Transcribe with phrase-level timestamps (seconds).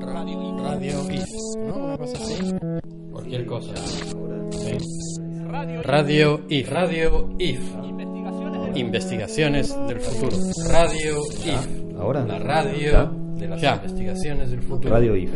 [0.00, 1.30] Radio, radio IF,
[1.68, 1.76] ¿no?
[1.76, 2.52] Una cosa así.
[3.12, 3.74] Cualquier cosa.
[4.50, 4.78] Sí.
[5.82, 6.70] Radio IF.
[6.70, 7.60] Radio IF.
[8.74, 10.36] Investigaciones del futuro.
[10.68, 11.96] Radio IF.
[12.00, 12.24] Ahora.
[12.26, 13.12] La radio Ya.
[13.36, 13.74] de las Ya.
[13.76, 14.90] investigaciones del futuro.
[14.94, 15.30] Radio IF.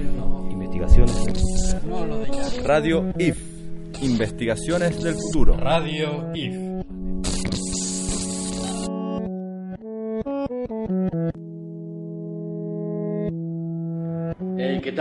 [0.51, 1.77] Investigaciones.
[1.87, 2.63] No, lo de ya.
[2.65, 3.39] Radio IF.
[4.03, 5.57] Investigaciones del futuro.
[5.57, 6.66] Radio IF.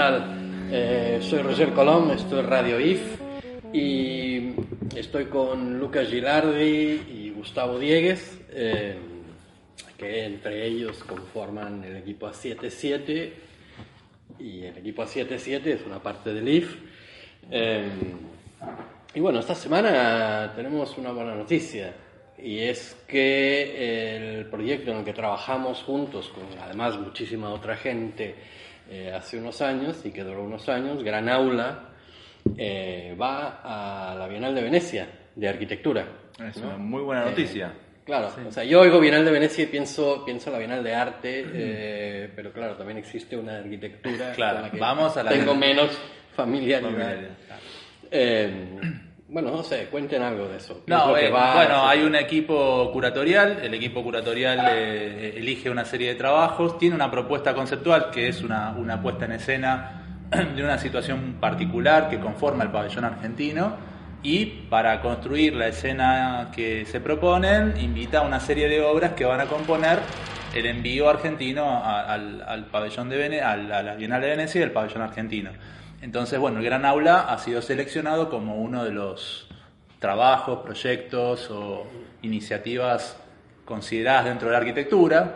[0.08, 3.02] Eh, soy Roger Colom, esto es Radio IF
[3.73, 4.54] y
[4.96, 8.98] estoy con Lucas Gilardi y Gustavo Diegues, eh,
[9.98, 13.32] que entre ellos conforman el equipo A77
[14.38, 16.76] y el equipo A77 es una parte del IF.
[17.49, 17.90] Eh,
[19.16, 21.96] y bueno, esta semana tenemos una buena noticia
[22.38, 28.35] y es que el proyecto en el que trabajamos juntos con además muchísima otra gente
[28.90, 31.90] eh, hace unos años y que duró unos años, Gran Aula,
[32.58, 36.05] eh, va a la Bienal de Venecia de Arquitectura.
[36.48, 36.68] Es ¿no?
[36.68, 37.74] una muy buena Eh, noticia.
[38.05, 40.94] Claro, o sea, yo oigo Bienal de Venecia y pienso, pienso en la Bienal de
[40.94, 45.32] Arte, eh, pero claro, también existe una arquitectura Claro, con la que vamos a la-
[45.32, 45.98] tengo menos
[46.36, 46.82] familiaridad.
[46.82, 47.30] Familiaridad,
[48.12, 48.52] Eh,
[49.27, 50.76] bueno, no sé, cuenten algo de eso.
[50.85, 55.84] ¿Qué es No, eh, bueno, hay un equipo curatorial, el equipo curatorial eh, elige una
[55.85, 60.01] serie de trabajos, tiene una propuesta conceptual que es una, una puesta en escena
[60.55, 63.76] de una situación particular que conforma el pabellón argentino
[64.23, 69.23] y para construir la escena que se proponen invita a una serie de obras que
[69.25, 70.00] van a componer
[70.56, 74.63] el envío argentino al, al pabellón de Vene- al- a la Bienal de Venecia y
[74.63, 75.51] el pabellón argentino.
[76.06, 79.48] Entonces, bueno, el Gran Aula ha sido seleccionado como uno de los
[79.98, 81.88] trabajos, proyectos o
[82.22, 83.18] iniciativas
[83.66, 85.36] consideradas dentro de la arquitectura,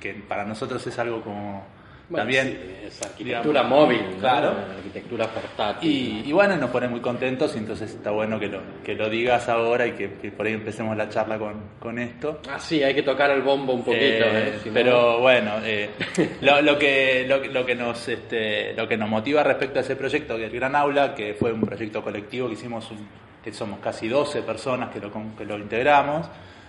[0.00, 1.64] que para nosotros es algo como
[2.08, 2.46] Bueno, también...
[2.46, 4.18] sí, es arquitectura digamos, móvil, ¿no?
[4.18, 4.54] Claro.
[4.76, 5.90] arquitectura portátil.
[5.90, 9.10] Y, y bueno, nos pone muy contentos y entonces está bueno que lo, que lo
[9.10, 12.40] digas ahora y que, que por ahí empecemos la charla con, con esto.
[12.48, 14.58] Ah, sí, hay que tocar el bombo un poquito, Eh, ¿eh?
[14.62, 15.90] Si no- pero bueno, eh,
[16.40, 19.82] lo, lo que, lo, que- lo que nos, este, lo que nos motiva respecto a
[19.82, 23.06] ese proyecto, que el Gran Aula, que fue un proyecto colectivo que hicimos, un-
[23.44, 26.26] que somos casi 12 personas que lo, que lo integramos,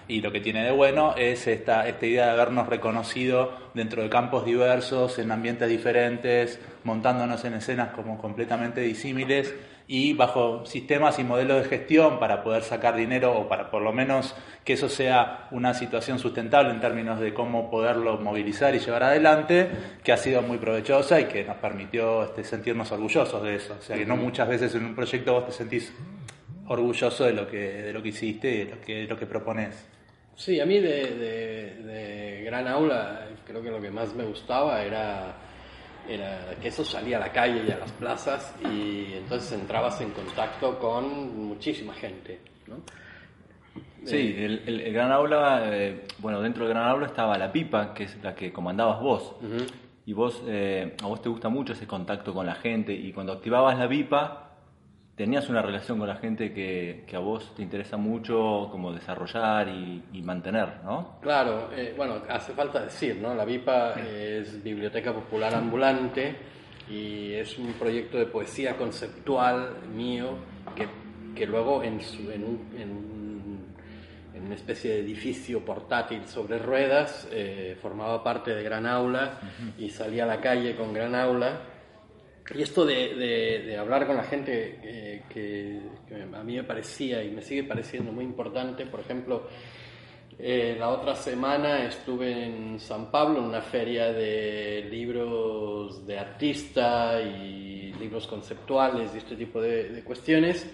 [0.09, 4.09] y lo que tiene de bueno es esta, esta idea de habernos reconocido dentro de
[4.09, 9.53] campos diversos, en ambientes diferentes, montándonos en escenas como completamente disímiles
[9.87, 13.93] y bajo sistemas y modelos de gestión para poder sacar dinero o para por lo
[13.93, 19.03] menos que eso sea una situación sustentable en términos de cómo poderlo movilizar y llevar
[19.03, 19.69] adelante,
[20.03, 23.75] que ha sido muy provechosa y que nos permitió este, sentirnos orgullosos de eso.
[23.79, 25.93] O sea que no muchas veces en un proyecto vos te sentís
[26.67, 29.25] orgulloso de lo que, de lo que hiciste y de lo que, de lo que
[29.25, 29.98] propones.
[30.39, 34.81] Sí, a mí de, de- de Gran Aula creo que lo que más me gustaba
[34.83, 35.35] era,
[36.07, 40.11] era que eso salía a la calle y a las plazas y entonces entrabas en
[40.11, 42.75] contacto con muchísima gente, ¿no?
[44.05, 47.93] Sí, el, el- el Gran Aula, eh, bueno, dentro del Gran Aula estaba la pipa,
[47.93, 49.35] que es la que comandabas vos.
[50.05, 53.33] Y vos, eh, a vos te gusta mucho ese contacto con la gente y cuando
[53.33, 54.48] activabas la pipa
[55.19, 59.67] tenías una relación con la gente que, que a vos te interesa mucho como desarrollar
[59.67, 61.17] y, y mantener, ¿no?
[61.21, 63.35] Claro, eh, bueno, hace falta decir, ¿no?
[63.35, 66.37] La VIPA es Biblioteca Popular Ambulante
[66.89, 70.37] y es un proyecto de poesía conceptual mío
[70.73, 70.87] que,
[71.35, 73.65] que luego en, su- en, un- en un-
[74.35, 79.33] en una especie de edificio portátil sobre ruedas eh, formaba parte de Gran Aula
[79.77, 81.59] y salía a la calle con Gran Aula.
[82.55, 86.63] Y esto de, de- de hablar con la gente eh, que, que a mí me
[86.63, 89.47] parecía y me sigue pareciendo muy importante, por ejemplo,
[90.39, 97.21] eh, la otra semana estuve en San Pablo en una feria de libros de artista
[97.21, 100.67] y libros conceptuales y este tipo de, de cuestiones.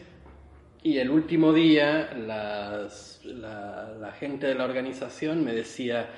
[0.84, 6.10] Y el último día las- la, la gente de la organización me decía,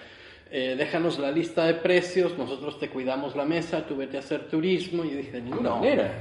[0.51, 4.47] eh, déjanos la lista de precios, nosotros te cuidamos la mesa, tú vete a hacer
[4.47, 5.03] turismo.
[5.05, 6.11] Y yo dije, de ninguna manera,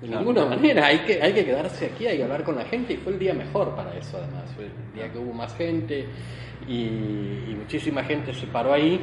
[0.00, 2.94] de ninguna manera, hay que, hay que quedarse aquí, hay que hablar con la gente.
[2.94, 6.04] Y fue el día mejor para eso además, fue el día que hubo más gente
[6.68, 9.00] y, y muchísima gente se paró ahí.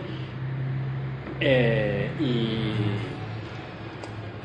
[1.40, 2.74] Eh, y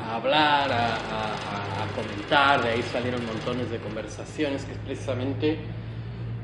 [0.02, 4.78] a hablar, a, a- a- a comentar, de ahí salieron montones de conversaciones, que es
[4.78, 5.58] precisamente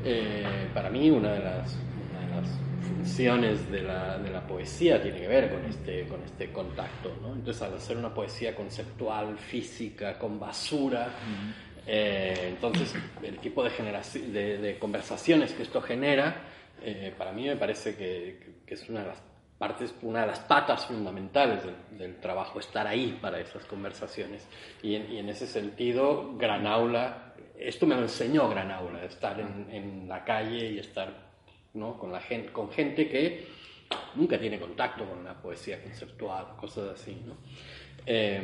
[0.04, 0.44] eh,
[0.74, 1.78] para mí una de las,
[2.10, 6.22] una de las funciones de la, de la poesía tiene que ver con este, con
[6.22, 7.16] este contacto.
[7.22, 7.32] ¿no?
[7.32, 11.08] Entonces, al hacer una poesía conceptual, física, con basura,
[11.86, 13.70] eh, entonces el tipo de,
[14.32, 16.52] de, de conversaciones que esto genera
[16.82, 19.22] eh, para mí me parece que, que es una de las
[19.58, 24.46] partes, una de las patas fundamentales del, del trabajo, estar ahí para esas conversaciones.
[24.82, 29.40] Y en, y en, ese sentido, Gran Aula, esto me lo enseñó Gran Aula, estar
[29.40, 31.33] en, en la calle y estar
[31.74, 31.98] ¿no?
[31.98, 33.46] con, la gente, con gente que
[34.14, 37.22] nunca tiene contacto con la poesía conceptual, cosas así.
[37.26, 37.36] ¿no?
[38.06, 38.42] Eh,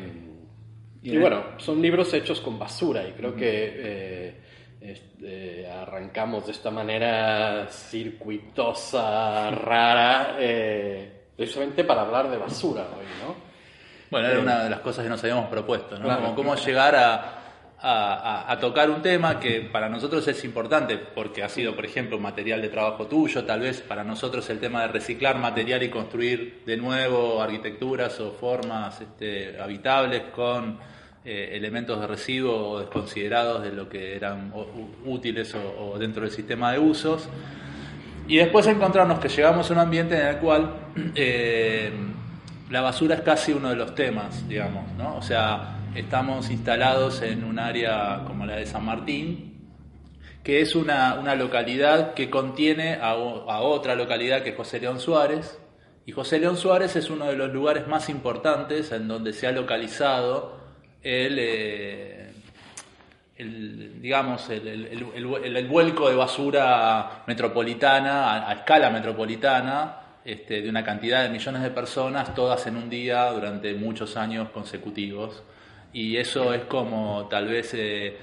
[1.03, 4.35] y bueno, son libros hechos con basura y creo que eh,
[4.81, 13.35] este, arrancamos de esta manera circuitosa, rara, eh, precisamente para hablar de basura hoy, ¿no?
[14.11, 16.05] Bueno, era Eh, una de las cosas que nos habíamos propuesto, ¿no?
[16.05, 16.23] Claro.
[16.23, 17.40] Como cómo llegar a,
[17.82, 21.85] a- a- a tocar un tema que para nosotros es importante, porque ha sido, por
[21.87, 25.88] ejemplo, material de trabajo tuyo, tal vez para nosotros el tema de reciclar material y
[25.88, 30.79] construir de nuevo arquitecturas o formas este, habitables con
[31.25, 34.53] eh, elementos de residuo desconsiderados de lo que eran
[35.05, 37.29] útiles o, o dentro del sistema de usos.
[38.29, 40.71] Y después encontrarnos que llegamos a un ambiente en el cual
[41.15, 41.91] eh,
[42.71, 45.17] la basura es casi uno de los temas, digamos, ¿no?
[45.17, 49.69] O sea, estamos instalados en un área como la de San Martín,
[50.43, 55.59] que es una, una localidad que contiene a, otra localidad que es José León Suárez.
[56.07, 59.53] Y José León Suárez es uno de los lugares más importantes en donde se ha
[59.53, 60.59] localizado
[61.03, 62.33] el, eh,
[63.37, 70.63] digamos, el, el- el- el- el vuelco de basura metropolitana, a, a escala metropolitana, este,
[70.63, 75.43] de una cantidad de millones de personas, todas en un día durante muchos años consecutivos.
[75.93, 78.17] Y eso es como tal vez, eh,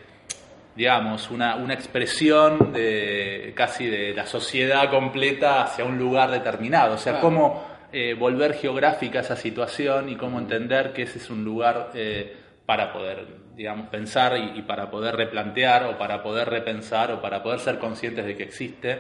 [0.75, 6.95] digamos, una, una expresión de casi de la sociedad completa hacia un lugar determinado.
[6.95, 7.27] O sea, Claro.
[7.27, 12.35] cómo eh, volver geográfica esa situación y cómo entender que ese es un lugar eh,
[12.65, 13.25] para poder,
[13.55, 17.79] digamos, pensar y, y para poder replantear o para poder repensar o para poder ser
[17.79, 18.99] conscientes de que existe.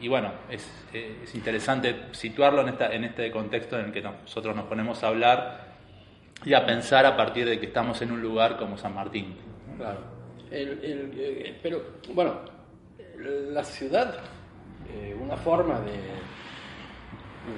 [0.00, 4.56] Y bueno, es, es interesante situarlo en, esta, en este contexto en el que nosotros
[4.56, 5.75] nos ponemos a hablar
[6.44, 9.36] y a pensar a partir de que estamos en un lugar como San Martín.
[9.76, 10.00] Claro.
[10.50, 11.82] Eh, pero,
[12.14, 12.40] bueno,
[13.18, 14.20] la ciudad,
[14.88, 15.92] eh, una forma de,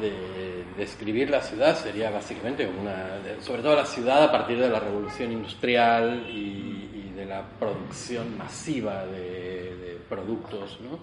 [0.01, 4.81] de describir la ciudad sería básicamente una, sobre todo la ciudad a partir de la
[4.81, 11.01] revolución industrial y, de la producción masiva de, productos, ¿no?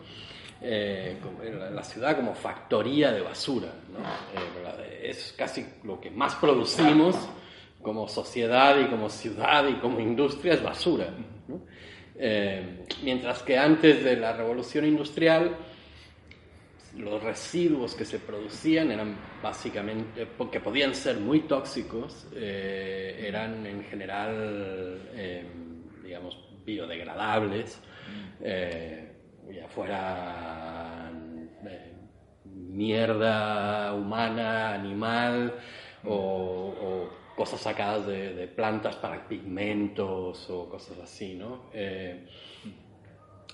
[0.62, 1.19] Eh,
[1.74, 4.00] la, ciudad como factoría de basura, ¿no?
[5.04, 7.18] Es casi lo que más producimos
[7.86, 11.14] como sociedad y como ciudad y como industria es basura.
[12.18, 15.56] Eh, mientras que antes de la revolución industrial,
[16.98, 23.84] los residuos que se producían eran básicamente, porque podían ser muy tóxicos, eh, eran en
[23.84, 25.46] general, eh,
[26.04, 27.80] digamos, biodegradables,
[28.42, 31.12] ya fuera
[31.68, 31.94] eh,
[32.46, 35.54] mierda humana, animal
[36.04, 41.70] o cosas sacadas de, plantas para pigmentos o cosas así, ¿no?
[41.74, 42.26] Eh,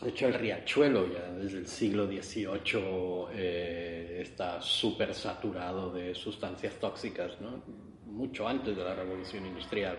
[0.01, 6.73] de hecho, el riachuelo ya desde el siglo XVIII eh, está súper saturado de sustancias
[6.75, 7.61] tóxicas, ¿no?
[8.05, 9.97] mucho antes de la revolución industrial.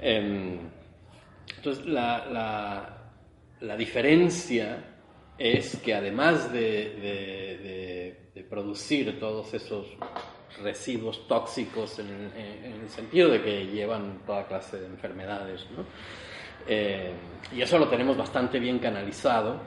[0.00, 0.58] Em,
[1.56, 2.26] entonces, la,
[3.60, 4.84] la- diferencia
[5.38, 9.86] es que además de, de- de- de producir todos esos
[10.62, 15.84] residuos tóxicos en, el sentido de que llevan toda clase de enfermedades, ¿no?
[16.66, 17.12] Eh,
[17.54, 19.60] y eso lo tenemos bastante bien canalizado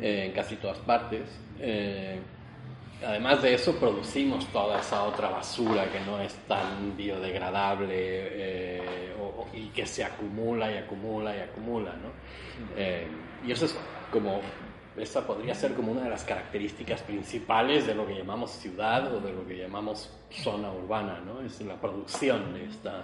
[0.00, 1.22] eh, en casi todas partes.
[1.60, 2.18] Eh,
[3.06, 8.82] además de eso, producimos toda esa otra basura que no es tan biodegradable
[9.52, 11.92] y que se acumula y acumula y acumula.
[11.92, 12.10] ¿no?
[13.46, 13.76] Y eso es
[14.10, 14.40] como,
[14.96, 19.20] esa podría ser como una de las características principales de lo que llamamos ciudad o
[19.20, 21.40] de lo que llamamos zona urbana, ¿no?
[21.40, 23.02] es la producción de esta,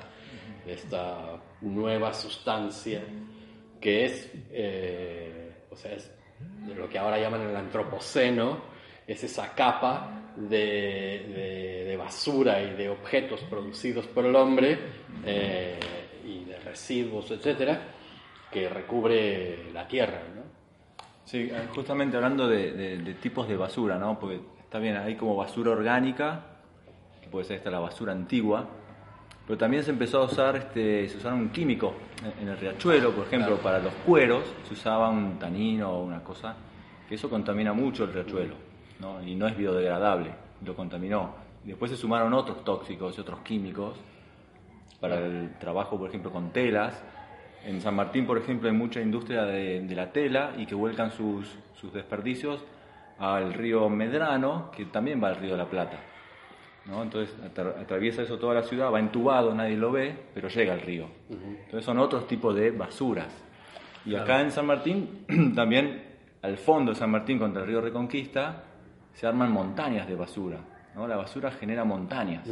[0.66, 3.02] de esta nueva sustancia
[3.80, 6.10] que es, eh, o sea, es
[6.66, 8.60] de lo que ahora llaman el antropoceno,
[9.06, 14.78] es esa capa de, de- basura y de objetos producidos por el hombre
[15.26, 15.78] eh,
[16.24, 17.78] y de residuos, etcétera,
[18.50, 20.42] que recubre la tierra, ¿no?
[21.30, 24.18] Sí, eh, justamente hablando de, de- de tipos de basura, ¿no?
[24.18, 26.40] Porque está bien, hay como basura orgánica,
[27.22, 28.66] que puede ser esta la basura antigua,
[29.46, 31.92] pero también se empezó a usar, este, se usaron químicos
[32.40, 33.62] en, el riachuelo, por ejemplo, Claro.
[33.62, 36.56] para los cueros se usaba un tanino o una cosa,
[37.08, 38.56] que eso contamina mucho el riachuelo,
[38.98, 39.22] ¿no?
[39.22, 40.32] Y no es biodegradable,
[40.66, 41.30] lo contaminó.
[41.62, 43.94] Después se sumaron otros tóxicos y otros químicos
[44.98, 47.00] para el trabajo, por ejemplo, con telas.
[47.66, 51.10] En San Martín, por ejemplo, hay mucha industria de, de la tela y que vuelcan
[51.12, 52.64] sus, sus desperdicios
[53.18, 55.98] al río Medrano, que también va al río de la Plata.
[56.86, 57.02] ¿no?
[57.02, 60.80] Entonces atra- atraviesa eso toda la ciudad, va entubado, nadie lo ve, pero llega al
[60.80, 61.06] río.
[61.28, 63.28] Entonces son otros tipos de basuras.
[64.06, 66.02] Y acá en San Martín, también
[66.40, 68.62] al fondo de San Martín contra el río Reconquista,
[69.12, 70.58] se arman montañas de basura.
[70.94, 71.06] ¿no?
[71.06, 72.48] La basura genera montañas.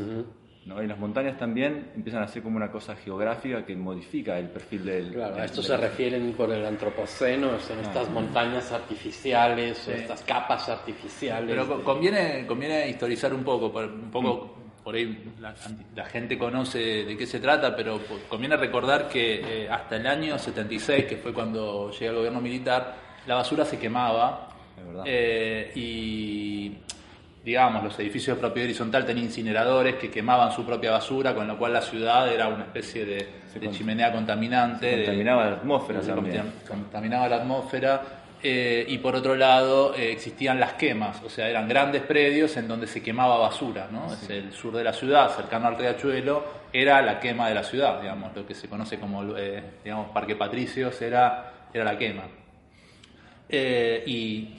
[0.69, 0.83] ¿No?
[0.83, 4.85] Y las montañas también empiezan a ser como una cosa geográfica que modifica el perfil
[4.85, 5.13] del...
[5.15, 10.23] Claro, a esto del- se refieren por el antropoceno, son estas montañas artificiales o estas
[10.23, 11.51] capas artificiales.
[11.51, 15.55] Pero de- conviene, conviene historizar un poco, por, un poco por ahí la,
[15.95, 20.39] la gente conoce de qué se trata, pero conviene recordar que eh, hasta el año
[20.39, 22.95] 76, que fue cuando llega el gobierno militar,
[23.27, 24.49] la basura se quemaba
[24.79, 25.03] Es verdad.
[25.07, 26.73] eh, y
[27.45, 31.59] digamos los edificios de propiedad horizontal tenían incineradores que quemaban su propia basura, con lo
[31.59, 33.27] cual la ciudad era una especie de,
[33.71, 34.97] chimenea contaminante.
[34.97, 36.53] contaminaba la atmósfera se también.
[36.67, 38.03] contaminaba la atmósfera
[38.43, 42.69] eh, y por otro lado eh, existían las quemas, o sea, eran grandes predios en
[42.69, 44.13] donde se quemaba basura, ¿no?
[44.13, 48.01] Es el sur de la ciudad, cercano al riachuelo, era la quema de la ciudad,
[48.01, 52.25] digamos, lo que se conoce como, eh, digamos, Parque Patricios era, era la quema.
[53.49, 54.55] Eh, y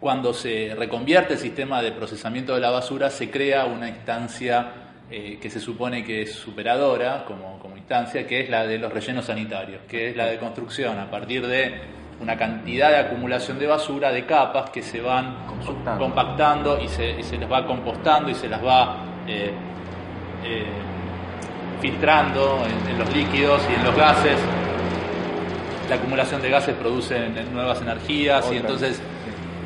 [0.00, 4.72] cuando se reconvierte el sistema de procesamiento de la basura, se crea una instancia
[5.10, 8.92] eh, que se supone que es superadora como, como instancia, que es la de los
[8.92, 11.80] rellenos sanitarios, que es la de construcción a partir de
[12.20, 16.04] una cantidad de acumulación de basura, de capas que se van Compactando.
[16.04, 19.50] compactando y se, y se les va compostando y se las va eh,
[20.44, 20.64] eh,
[21.80, 24.38] filtrando en, en los líquidos y en los gases.
[25.88, 29.00] La acumulación de gases produce nuevas energías y entonces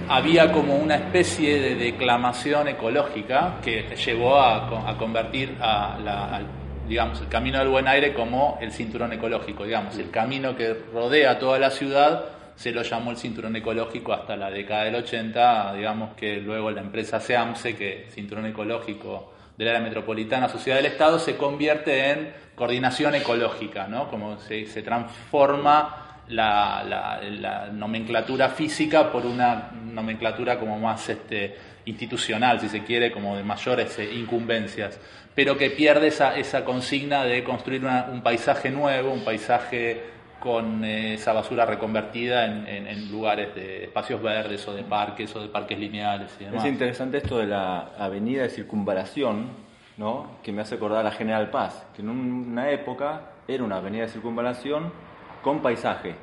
[0.09, 6.37] había como una especie de declamación ecológica que llevó a, co- a convertir a la-
[6.37, 6.47] al,
[6.89, 11.39] digamos, el camino del buen aire como el cinturón ecológico, digamos, el camino que rodea
[11.39, 16.15] toda la ciudad se lo llamó el cinturón ecológico hasta la década del 80, digamos
[16.15, 21.37] que luego la empresa SEAMSE, que cinturón ecológico del área metropolitana, sociedad del Estado, se
[21.37, 24.09] convierte en coordinación ecológica, ¿no?
[24.09, 31.57] Como se, se transforma la, la- la nomenclatura física por una nomenclatura como más este,
[31.85, 34.99] institucional, si se quiere, como de mayores eh, incumbencias,
[35.35, 40.01] pero que pierde esa, esa consigna de construir una- un paisaje nuevo, un paisaje
[40.39, 45.35] con eh, esa basura reconvertida en, en- en lugares de espacios verdes o de parques
[45.37, 46.65] o de parques lineales y demás.
[46.65, 49.49] Es interesante esto de la avenida de circunvalación,
[49.97, 50.39] ¿no?
[50.43, 53.77] que me hace acordar a la General Paz, que en un- una época era una
[53.77, 54.93] avenida de circunvalación
[55.43, 56.15] con paisaje,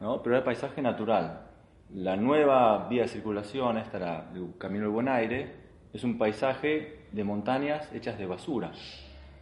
[0.00, 0.22] ¿no?
[0.22, 1.40] pero era paisaje natural.
[1.94, 5.54] La nueva vía de circulación, esta la del Camino del Buen Aire,
[5.92, 8.72] es un paisaje de montañas hechas de basura.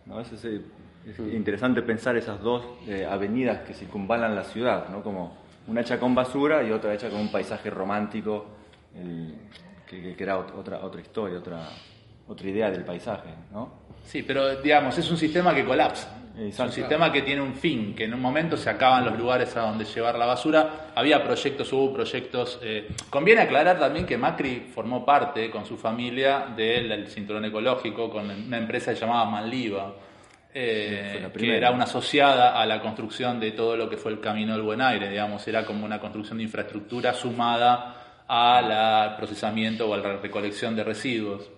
[0.06, 0.21] ¿no?
[0.21, 0.61] Es, ese-
[1.06, 5.02] es interesante pensar esas dos eh, avenidas que circunvalan la ciudad, ¿no?
[5.02, 8.47] como una hecha con basura y otra hecha con un paisaje romántico,
[8.94, 9.35] el-
[9.88, 11.68] que, que- que era ot- otra, otra historia, otra,
[12.28, 13.30] otra idea del paisaje.
[13.52, 13.71] ¿no?
[14.04, 16.18] Sí, pero digamos, es un sistema que colapsa.
[16.39, 19.55] Es un sistema que tiene un fin, que en un momento se acaban los lugares
[19.57, 20.93] a donde llevar la basura.
[20.95, 22.59] Había proyectos, hubo proyectos.
[22.62, 28.31] eh, Conviene aclarar también que Macri formó parte con su familia del cinturón ecológico con
[28.31, 29.95] una empresa llamada Manliva,
[30.55, 34.21] eh, Sí, que era una asociada a la construcción de todo lo que fue el
[34.21, 39.95] Camino del Buen Aire, digamos, era como una construcción de infraestructura sumada al procesamiento o
[39.95, 41.51] a la recolección de residuos.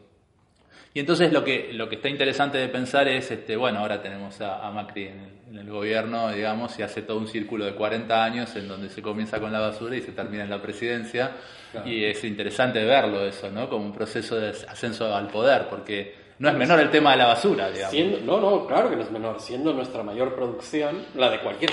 [0.94, 4.40] Y entonces lo que, lo que está interesante de pensar es, este, bueno, ahora tenemos
[4.40, 7.74] a, a Macri en el, en el gobierno, digamos, y hace todo un círculo de
[7.74, 11.32] 40 años en donde se comienza con la basura y se termina en la presidencia.
[11.84, 13.68] Y es interesante verlo eso, ¿no?
[13.68, 17.26] Como un proceso de ascenso al poder, porque no es menor el tema de la
[17.26, 17.90] basura, digamos.
[17.90, 21.72] Siendo, no, no, claro que no es menor, siendo nuestra mayor producción, la de cualquier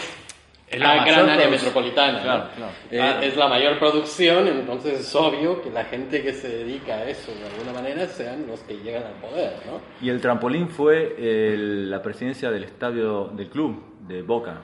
[0.72, 2.14] Es la ah, gran área metropolitana.
[2.18, 2.24] ¿no?
[2.24, 2.72] Claro, claro.
[2.90, 3.20] Eh, Ah.
[3.22, 7.32] Es la mayor producción, entonces es obvio que la gente que se dedica a eso
[7.34, 9.82] de alguna manera sean los que llegan al poder, ¿no?
[10.02, 14.62] Y el trampolín fue el- la presidencia del estadio del club de Boca,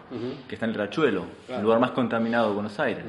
[0.47, 3.03] que está en el Rachuelo, el lugar más contaminado de Buenos Aires.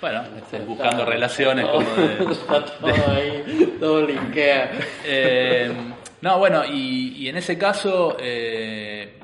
[0.00, 4.72] Bueno, este, buscando relaciones como de, Está todo ahí, todo linkea.
[5.06, 5.72] Eh,
[6.20, 9.18] no, bueno, y, y en ese caso, eh,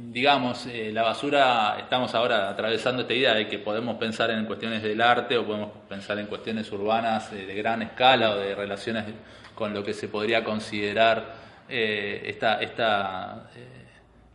[0.00, 4.82] digamos, eh, la basura, estamos ahora atravesando esta idea de que podemos pensar en cuestiones
[4.82, 9.04] del arte o podemos pensar en cuestiones urbanas eh, de gran escala o de relaciones
[9.54, 11.34] con lo que se podría considerar
[11.68, 13.50] eh, esta, esta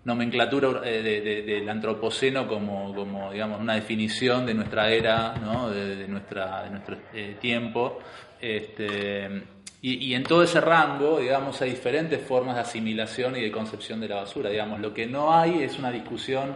[0.06, 5.70] nomenclatura de- de- del antropoceno como, como, digamos, una definición de nuestra era, ¿no?
[5.70, 6.98] de, de nuestra, de nuestro
[7.40, 8.00] tiempo.
[8.42, 9.44] Este,
[9.84, 14.00] y, y en todo ese rango, digamos, hay diferentes formas de asimilación y de concepción
[14.00, 14.50] de la basura.
[14.50, 16.56] Digamos, lo que no hay es una discusión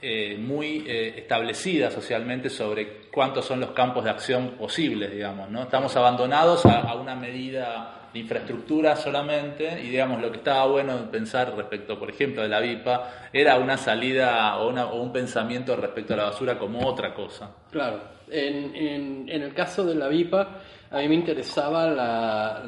[0.00, 5.62] eh, muy eh, establecida socialmente sobre cuántos son los campos de acción posibles, digamos, ¿no?
[5.62, 11.54] Estamos abandonados a, una medida de infraestructura solamente y digamos lo que estaba bueno pensar
[11.56, 16.14] respecto, por ejemplo, de la VIPA era una salida o, una- o un pensamiento respecto
[16.14, 17.50] a la basura como otra cosa.
[17.70, 18.00] Claro,
[18.30, 20.58] en, en- en el caso de la VIPA,
[20.92, 22.62] a mí me interesaba la,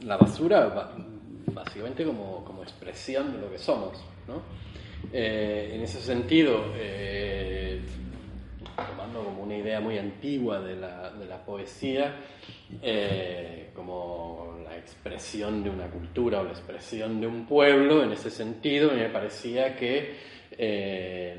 [0.00, 0.92] la- basura ba-
[1.52, 3.98] básicamente como, como expresión de lo que somos,
[4.28, 4.42] ¿no?
[5.12, 7.80] Eh, en ese sentido, eh,
[8.88, 12.14] tomando como una idea muy antigua de la, de la poesía,
[12.82, 18.30] eh, como la expresión de una cultura o la expresión de un pueblo, en ese
[18.30, 20.34] sentido me parecía que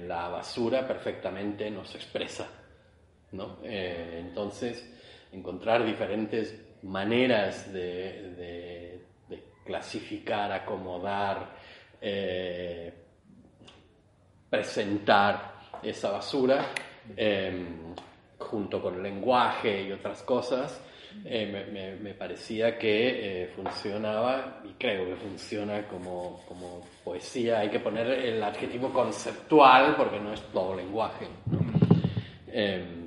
[0.07, 2.47] la basura perfectamente nos expresa.
[3.31, 3.57] ¿no?
[3.63, 4.85] Entonces,
[5.35, 11.55] encontrar diferentes maneras de, de- de clasificar, acomodar,
[12.01, 12.93] eh,
[14.49, 16.65] presentar esa basura,
[17.17, 17.65] eh,
[18.37, 20.81] junto con el lenguaje y otras cosas,
[21.23, 27.59] eh, me, me- me parecía que eh, funcionaba, y creo que funciona como, como poesía.
[27.59, 31.27] Hay que poner el adjetivo conceptual porque no es todo lenguaje.
[31.47, 31.59] ¿no?
[32.47, 33.04] Eh,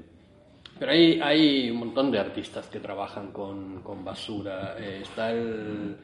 [0.78, 4.76] pero hay, hay un montón de artistas que trabajan con, con basura.
[4.78, 5.96] Eh, está el,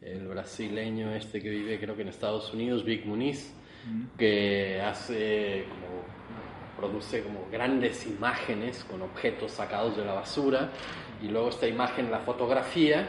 [0.00, 3.54] el brasileño este que vive creo que en Estados Unidos, Vic Muniz,
[4.16, 6.02] que hace como,
[6.76, 10.70] produce como grandes imágenes con objetos sacados de la basura
[11.20, 13.08] y luego esta imagen la fotografía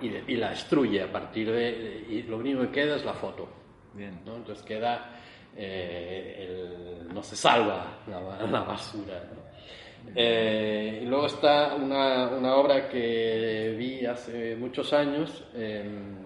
[0.00, 2.06] y, de- y la destruye a partir de...
[2.08, 3.48] y lo único que queda es la foto.
[3.94, 4.20] Bien.
[4.24, 4.36] ¿no?
[4.36, 5.10] Entonces queda,
[5.56, 6.46] eh,
[7.04, 9.24] el- no se salva la, ba- la basura.
[9.34, 9.51] ¿no?
[10.14, 16.16] Eh, y luego está una, una obra que vi hace muchos años em,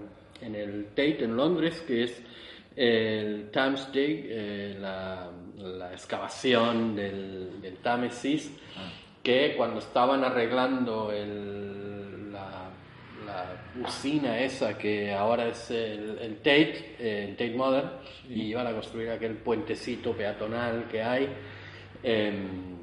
[0.40, 2.23] en el Tate en Londres, que es
[2.75, 8.52] el Thames Dig, eh, la, la excavación del, del Támesis,
[9.23, 12.71] que cuando estaban arreglando el, la,
[13.25, 17.91] la usina esa que ahora es el, el Tate, eh, el Tate Modern,
[18.28, 21.28] y iban a construir aquel puentecito peatonal que hay,
[22.02, 22.75] em,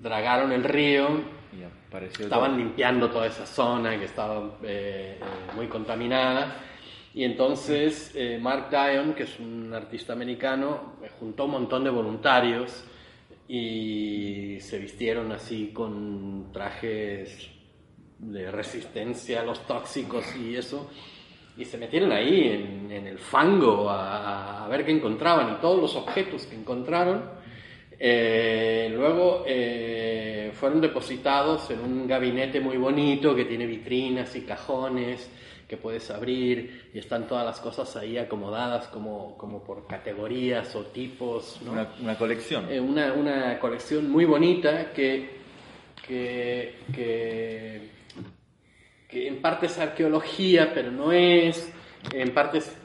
[0.00, 1.08] dragaron el río
[1.52, 2.58] Y apareció estaban todo.
[2.58, 6.56] limpiando toda esa zona que estaba eh, eh, muy contaminada.
[7.12, 12.84] Y entonces eh, Mark Dion, que es un artista americano, juntó un montón de voluntarios
[13.48, 17.50] y se vistieron así con trajes
[18.18, 20.88] de resistencia a los tóxicos y eso.
[21.56, 25.54] Y se metieron ahí en, en el fango a, a ver qué encontraban.
[25.54, 27.39] Y todos los objetos que encontraron
[28.02, 35.30] eh, luego eh, fueron depositados en un gabinete muy bonito que tiene vitrinas y cajones
[35.68, 40.84] que puedes abrir y están todas las cosas ahí acomodadas como, como por categorías o
[40.86, 41.60] tipos.
[41.62, 41.72] ¿no?
[41.72, 42.72] Una, una colección.
[42.72, 45.30] Eh, una, una colección muy bonita que,
[46.08, 47.88] que, que,
[49.06, 51.70] que en parte es arqueología, pero no es,
[52.14, 52.76] en parte es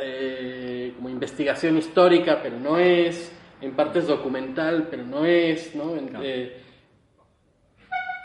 [0.00, 5.96] eh, como investigación histórica, pero no es, en parte es documental, pero no es, ¿no?
[5.96, 6.52] En- eh,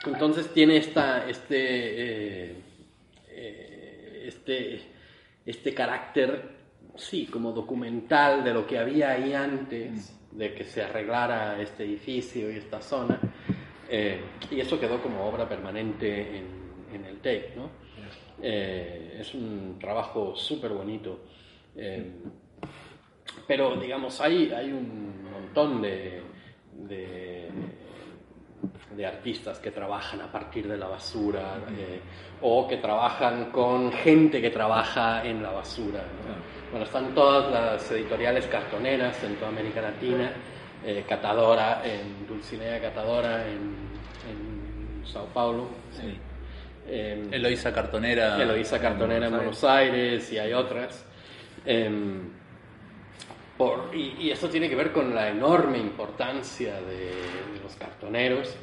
[0.05, 1.57] entonces tiene esta, este,
[2.49, 2.55] eh,
[3.29, 4.81] eh, este,
[5.45, 6.49] este carácter,
[6.95, 12.51] sí, como documental de lo que había ahí antes, de que se arreglara este edificio
[12.51, 13.19] y esta zona.
[14.51, 16.45] y eso quedó como obra permanente en,
[16.93, 17.69] en el TAPE, ¿no?
[18.41, 21.21] Es un trabajo súper bonito.
[23.35, 26.21] Eh, pero, digamos, hay, hay un montón de,
[26.87, 27.49] de,
[28.95, 31.99] de artistas que trabajan a partir de la basura eh,
[32.41, 35.99] o que trabajan con gente que trabaja en la basura.
[35.99, 36.71] ¿no?
[36.71, 40.31] Bueno, están todas las editoriales cartoneras en toda América Latina,
[40.85, 43.87] eh, Catadora, en Dulcinea Catadora, en,
[44.29, 45.67] en Sao Paulo.
[45.91, 46.17] Sí.
[46.89, 48.41] em, Eloísa Cartonera.
[48.41, 51.05] Eloísa Cartonera en Buenos Aires y hay otras.
[51.65, 52.29] Em,
[53.57, 56.97] por- y, y esto tiene que ver con la enorme importancia de,
[57.53, 58.55] de los cartoneros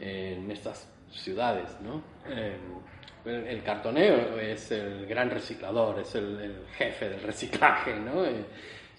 [0.00, 2.02] en estas ciudades, ¿no?
[2.30, 2.54] Em,
[3.24, 8.24] el, el cartonero es el gran reciclador, es el, el jefe del reciclaje, ¿no?
[8.24, 8.44] Eh,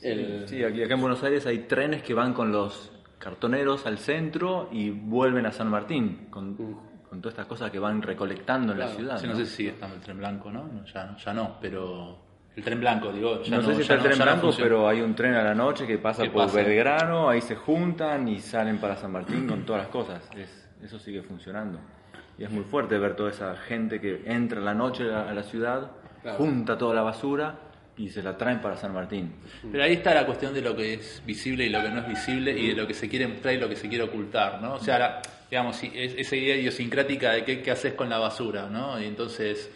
[0.01, 3.97] el- Sí, aquí, acá en Buenos Aires hay trenes que van con los cartoneros al
[3.97, 8.79] centro y vuelven a San Martín con, con todas estas cosas que van recolectando en
[8.79, 8.97] la Claro.
[8.99, 9.17] ciudad.
[9.19, 10.63] Sí, no sé si estando el tren blanco, ¿no?
[10.67, 12.28] No, ya, ya no, pero.
[12.59, 13.41] El tren blanco, digo.
[13.43, 15.55] Ya no, sé si está el tren no blanco, pero hay un tren a la
[15.55, 16.57] noche que pasa ¿Qué por pasa?
[16.57, 20.21] Belgrano, ahí se juntan y salen para San Martín con todas las cosas.
[20.35, 21.79] Es- eso sigue funcionando.
[22.37, 25.43] Y es muy fuerte ver toda esa gente que entra a la noche a, la
[25.43, 25.91] ciudad,
[26.21, 26.37] Claro.
[26.37, 27.55] junta toda la basura
[27.95, 29.35] y se la traen para San Martín.
[29.71, 32.07] Pero ahí está la cuestión de lo que es visible y lo que no es
[32.09, 34.73] visible y de lo que se quiere mostrar y lo que se quiere ocultar, ¿no?
[34.75, 38.99] O sea, la- digamos, esa idea idiosincrática de qué, qué haces con la basura, ¿no?
[39.01, 39.69] Y entonces,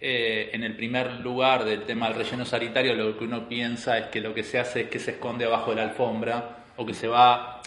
[0.00, 4.06] eh, en el primer lugar del tema del relleno sanitario, lo que uno piensa es
[4.06, 6.94] que lo que se hace es que se esconde abajo de la alfombra o que
[6.94, 7.62] se va,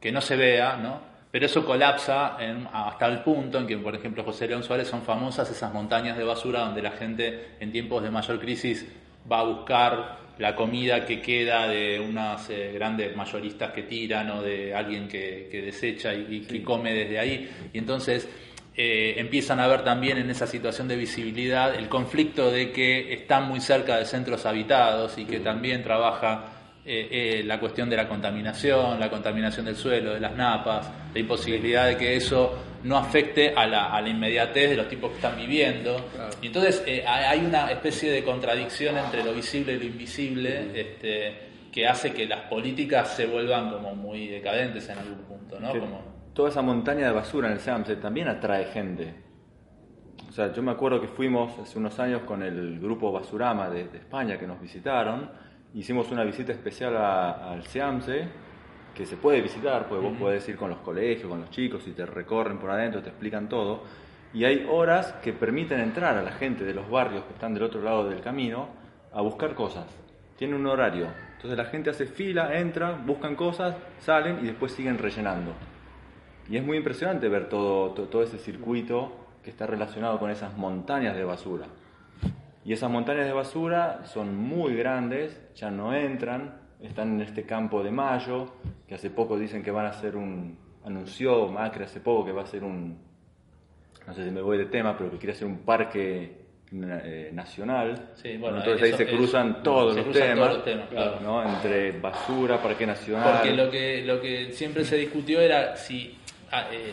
[0.00, 1.00] que no se vea, ¿no?
[1.30, 5.02] Pero eso colapsa en- hasta el punto en que, por ejemplo, José León Suárez son
[5.02, 8.86] famosas esas montañas de basura donde la gente en tiempos de mayor crisis
[9.30, 14.42] va a buscar la comida que queda de unas eh, grandes mayoristas que tiran o
[14.42, 17.50] de alguien que, que desecha y, y que come desde ahí.
[17.72, 18.28] Y entonces
[18.76, 23.48] eh, empiezan a ver también en esa situación de visibilidad el conflicto de que están
[23.48, 26.52] muy cerca de centros habitados y que también trabaja
[26.84, 31.20] eh, eh, la cuestión de la contaminación, la contaminación del suelo, de las napas, la
[31.20, 35.16] imposibilidad de que eso no afecte a la, a la inmediatez de los tipos que
[35.18, 36.10] están viviendo.
[36.40, 41.32] Y entonces eh, hay una especie de contradicción entre lo visible y lo invisible este,
[41.70, 45.70] que hace que las políticas se vuelvan como muy decadentes en algún punto, ¿no?
[45.70, 49.14] Como, Toda esa montaña de basura en el Seamse también atrae gente.
[50.28, 53.88] O sea, yo me acuerdo que fuimos hace unos años con el grupo Basurama de,
[53.88, 55.30] de España que nos visitaron.
[55.74, 58.28] Hicimos una visita especial a- al Seamse,
[58.94, 61.92] que se puede visitar, porque vos podés ir con los colegios, con los chicos, y
[61.92, 63.82] te recorren por adentro, te explican todo.
[64.32, 67.64] Y hay horas que permiten entrar a la gente de los barrios que están del
[67.64, 68.68] otro lado del camino
[69.12, 69.84] a buscar cosas.
[70.38, 71.08] Tiene un horario.
[71.36, 75.52] Entonces la gente hace fila, entra, buscan cosas, salen y después siguen rellenando.
[76.50, 80.56] Y es muy impresionante ver todo, to- todo, ese circuito que está relacionado con esas
[80.56, 81.66] montañas de basura.
[82.64, 87.82] Y esas montañas de basura son muy grandes, ya no entran, están en este campo
[87.82, 88.52] de Mayo,
[88.86, 92.42] que hace poco dicen que van a hacer un, anunció Macri hace poco que va
[92.42, 92.98] a hacer un,
[94.06, 98.10] no sé si me voy de tema, pero que quiere hacer un parque eh, nacional.
[98.14, 100.64] Sí, bueno, entonces ahí eso- se eso- cruzan todos, se los, cruzan temas, todos los
[100.64, 101.18] temas, claro.
[101.22, 101.42] ¿no?
[101.56, 103.32] entre basura, parque nacional.
[103.38, 106.16] Porque lo que, lo que siempre se discutió era si,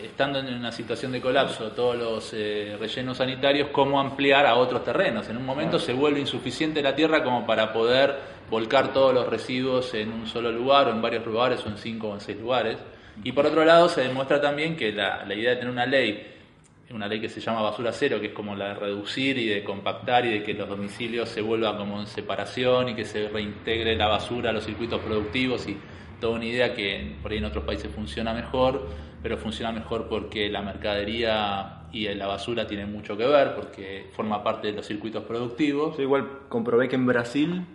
[0.06, 4.84] estando en una situación de colapso, todos los eh, rellenos sanitarios, cómo ampliar a otros
[4.86, 5.28] terrenos.
[5.28, 8.16] En un momento se vuelve insuficiente la tierra como para poder
[8.50, 12.10] volcar todos los residuos en un solo lugar o en varios lugares o en cinco
[12.10, 12.78] o en seis lugares.
[13.24, 16.36] Y por otro lado se demuestra también que la, la idea de tener una ley
[16.92, 19.64] una ley que se llama basura cero, que es como la de reducir y de
[19.64, 23.96] compactar y de que los domicilios se vuelvan como en separación y que se reintegre
[23.96, 25.78] la basura a los circuitos productivos y
[26.20, 28.88] toda una idea que por ahí en otros países funciona mejor,
[29.22, 34.44] pero funciona mejor porque la mercadería y la basura tienen mucho que ver, porque forma
[34.44, 35.98] parte de los circuitos productivos.
[35.98, 37.66] Yo igual comprobé que en Brasil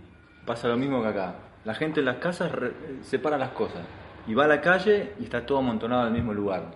[0.46, 1.34] pasa lo mismo que acá.
[1.64, 3.82] La gente en las casas re- separa las cosas
[4.26, 6.72] y va a la calle y está todo amontonado en el mismo lugar.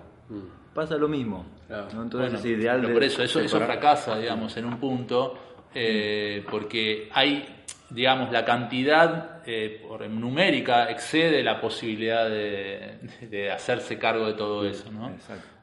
[0.75, 1.47] Pasa lo mismo.
[1.67, 1.89] Claro.
[1.95, 2.03] ¿no?
[2.03, 5.37] Entonces Bueno, es ideal pero de por eso, eso, fracasa, digamos, en un punto,
[5.75, 7.58] eh, porque hay,
[7.91, 14.67] digamos, la cantidad eh, por- numérica excede la posibilidad de, de hacerse cargo de todo
[14.69, 15.09] eso, ¿no?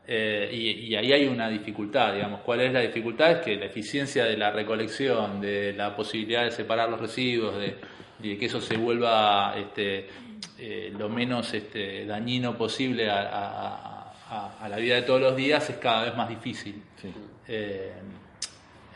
[0.08, 2.42] Eh, y, y ahí hay una dificultad, digamos.
[2.42, 3.32] ¿Cuál es la dificultad?
[3.32, 7.76] Es que la eficiencia de la recolección, de la posibilidad de separar los residuos, de,
[8.20, 10.08] de que eso se vuelva este,
[10.60, 15.36] eh, lo menos este, dañino posible a, a- a- a la vida de todos los
[15.36, 16.82] días, es cada vez más difícil.
[17.02, 17.12] Sí.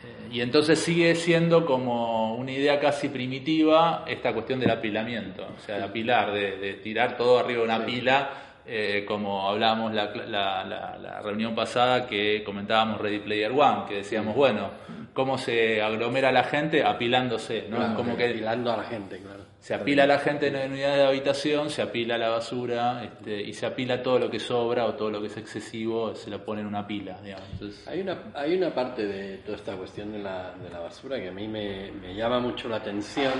[0.02, 5.60] Eh, y entonces sigue siendo como una idea casi primitiva esta cuestión del apilamiento, o
[5.60, 10.06] sea, de apilar, de, de tirar todo arriba de una pila, eh, como hablábamos la,
[10.14, 14.70] la, la- la reunión pasada que comentábamos Ready Player One, que decíamos, bueno,
[15.12, 16.84] ¿cómo se aglomera la gente?
[16.84, 17.76] Apilándose, ¿no?
[17.78, 19.40] Claro, como que apilando a la gente, claro.
[19.60, 23.66] se apila la gente en unidades de habitación, se apila la basura este, y se
[23.66, 26.68] apila todo lo que sobra o todo lo que es excesivo, se lo pone en
[26.68, 27.46] una pila, digamos.
[27.52, 31.18] Entonces, Hay una, hay una parte de toda esta cuestión de la, de la basura
[31.20, 33.32] que a mí me, me llama mucho la atención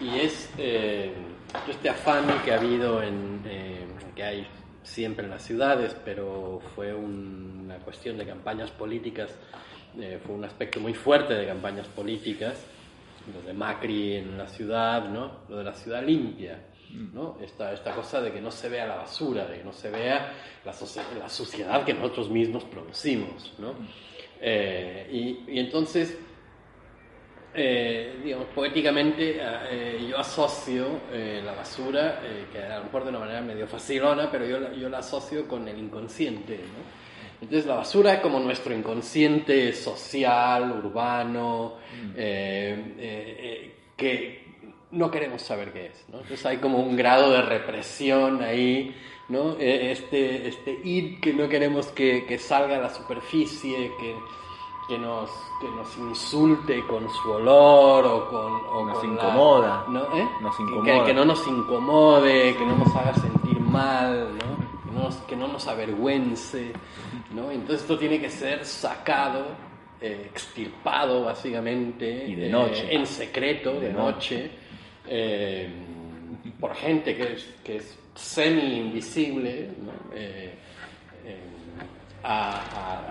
[0.00, 1.12] y es eh,
[1.68, 4.46] este afán que ha habido en, eh, que hay
[4.82, 9.30] siempre en las ciudades, pero fue un- una cuestión de campañas políticas,
[9.98, 12.58] eh, fue un aspecto muy fuerte de campañas políticas,
[13.34, 15.40] lo de Macri en la ciudad, ¿no?
[15.48, 16.58] lo de la ciudad limpia.
[17.12, 17.38] ¿no?
[17.42, 20.32] Esta, esta cosa de que no se vea la basura, de que no se vea
[20.64, 20.72] la,
[21.18, 23.52] la suciedad que nosotros mismos producimos.
[23.58, 23.74] ¿no?
[24.40, 25.08] Eh,
[25.48, 26.16] y, y entonces,
[27.54, 33.10] eh, digamos, poéticamente eh, yo asocio eh, la basura, eh, que a lo mejor de
[33.10, 36.56] una manera medio facilona, pero yo la, yo la asocio con el inconsciente.
[36.56, 37.04] ¿no?
[37.40, 41.74] Entonces la basura es como nuestro inconsciente social, urbano,
[42.16, 44.44] eh, eh, eh, que
[44.92, 46.04] no queremos saber qué es.
[46.08, 46.20] ¿no?
[46.20, 48.94] Entonces hay como un grado de represión ahí,
[49.28, 49.56] ¿no?
[49.58, 54.14] Eh, este, este id que no queremos que, que salga a la superficie, que,
[54.88, 58.52] que nos, que nos insulte con su olor o con...
[58.52, 59.84] O Nos con la- incomoda.
[59.88, 60.02] ¿no?
[60.16, 60.28] ¿Eh?
[60.42, 61.04] Nos Que- incomoda.
[61.06, 64.56] Que, no nos incomode, que no nos haga sentir mal, ¿no?
[64.84, 66.72] Que, no nos, que no nos avergüence.
[67.34, 67.50] ¿no?
[67.50, 69.46] Entonces esto tiene que ser sacado,
[70.00, 72.26] eh, extirpado básicamente.
[72.28, 72.94] Y de eh, noche.
[72.94, 74.50] en secreto, de, De noche.
[75.06, 75.68] eh,
[76.60, 79.70] por gente que es, que es semi-invisible.
[79.82, 79.92] ¿no?
[82.26, 82.52] A,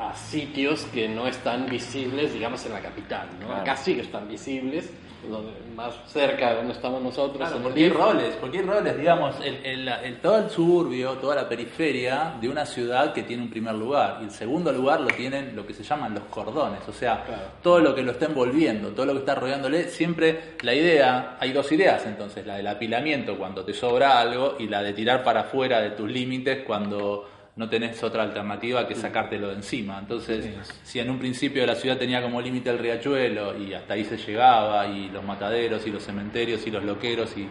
[0.08, 3.28] a- a sitios que no están visibles, digamos, en la capital.
[3.40, 3.46] ¿no?
[3.48, 3.62] Claro.
[3.62, 4.90] Acá sí que están visibles,
[5.30, 7.38] donde- más cerca de donde estamos nosotros.
[7.38, 11.36] Claro, porque hay roles, porque hay roles, digamos, el, el- el- todo el suburbio, toda
[11.36, 15.08] la periferia de una ciudad que tiene un primer lugar y el segundo lugar lo
[15.08, 17.42] tienen lo que se llaman los cordones, o sea, Claro.
[17.62, 21.54] todo lo que lo está envolviendo, todo lo que está rodeándole, siempre la idea, hay
[21.54, 25.42] dos ideas entonces, la del apilamiento cuando te sobra algo y la de tirar para
[25.42, 30.00] afuera de tus límites cuando no tenés otra alternativa que sacártelo de encima.
[30.00, 30.46] Entonces,
[30.84, 34.18] si en un principio la ciudad tenía como límite el riachuelo y hasta ahí se
[34.18, 37.48] llegaba, y los mataderos y los cementerios y los loqueros y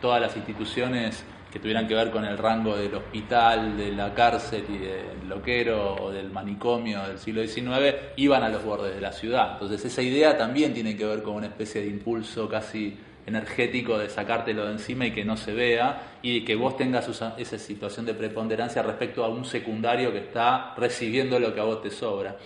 [0.00, 4.64] todas las instituciones que tuvieran que ver con el rango del hospital, de la cárcel
[4.68, 9.12] y del loquero o del manicomio del siglo XIX, iban a los bordes de la
[9.12, 9.54] ciudad.
[9.54, 14.08] Entonces esa idea también tiene que ver con una especie de impulso casi energético de
[14.08, 18.14] sacártelo de encima y que no se vea y que vos tengas esa situación de
[18.14, 22.36] preponderancia respecto a un secundario que está recibiendo lo que a vos te sobra.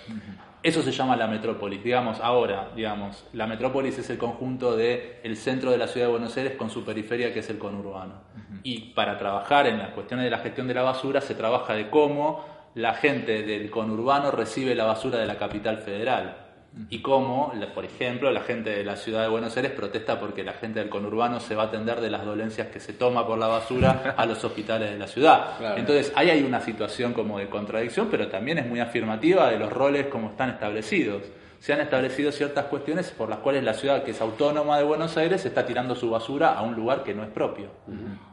[0.62, 1.82] Eso se llama la metrópolis.
[1.82, 6.12] Digamos, ahora, digamos, la metrópolis es el conjunto del el centro de la ciudad de
[6.12, 8.14] Buenos Aires con su periferia, que es el conurbano.
[8.62, 11.88] Y para trabajar en las cuestiones de la gestión de la basura, se trabaja de
[11.88, 16.39] cómo la gente del conurbano recibe la basura de la capital federal.
[16.88, 20.52] Y cómo, por ejemplo, la gente de la ciudad de Buenos Aires protesta porque la
[20.52, 23.48] gente del conurbano se va a atender de las dolencias que se toma por la
[23.48, 25.58] basura a los hospitales de la ciudad.
[25.58, 25.76] Claro.
[25.78, 29.72] Entonces, ahí hay una situación como de contradicción, pero también es muy afirmativa de los
[29.72, 31.24] roles como están establecidos.
[31.58, 35.16] Se han establecido ciertas cuestiones por las cuales la ciudad, que es autónoma de Buenos
[35.16, 37.68] Aires, está tirando su basura a un lugar que no es propio.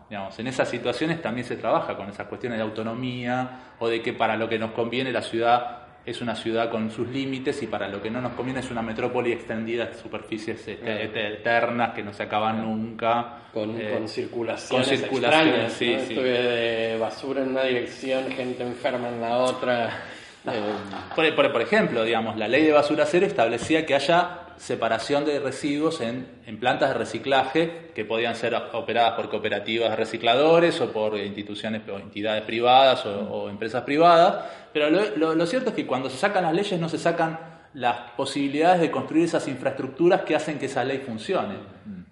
[0.09, 4.13] Digamos, en esas situaciones también se trabaja con esas cuestiones de autonomía o de que
[4.13, 7.87] para lo que nos conviene la ciudad es una ciudad con sus límites y para
[7.87, 12.01] lo que no nos conviene es una metrópoli extendida de superficies este, este, eternas que
[12.01, 13.41] no se acaban nunca.
[13.53, 15.99] Con, Eh, con circulaciones con circulaciones, extrañas, sí, ¿no?
[15.99, 16.05] sí.
[16.13, 19.87] Esto de basura en una dirección, gente enferma en la otra.
[20.45, 20.51] eh,
[21.15, 25.39] Por, por- por ejemplo, digamos, la ley de basura cero establecía que haya separación de
[25.39, 30.91] residuos en, en plantas de reciclaje que podían ser operadas por cooperativas de recicladores o
[30.91, 34.45] por instituciones o entidades privadas o, o empresas privadas.
[34.73, 37.39] Pero lo, lo- lo cierto es que cuando se sacan las leyes no se sacan
[37.73, 41.55] las posibilidades de construir esas infraestructuras que hacen que esa ley funcione.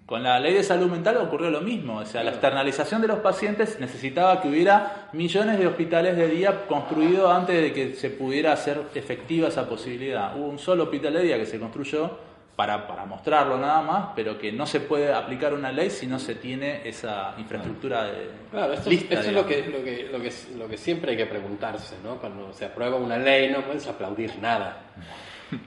[0.04, 3.18] Con la ley de salud mental ocurrió lo mismo, o sea, la externalización de los
[3.18, 8.52] pacientes necesitaba que hubiera millones de hospitales de día construidos antes de que se pudiera
[8.52, 10.36] hacer efectiva esa posibilidad.
[10.36, 12.16] Hubo un solo hospital de día que se construyó
[12.56, 16.18] para, para mostrarlo nada más, pero que no se puede aplicar una ley si no
[16.18, 20.20] se tiene esa infraestructura de Claro, esto, lista, esto es lo que, lo, que, lo,
[20.20, 22.16] que, lo que siempre hay que preguntarse, ¿no?
[22.16, 24.78] Cuando se aprueba una ley no puedes aplaudir nada.